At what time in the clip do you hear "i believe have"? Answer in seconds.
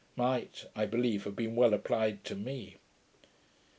0.75-1.35